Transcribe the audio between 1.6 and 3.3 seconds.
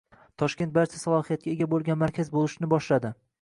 bo'lgan markaz bo'lishni boshladi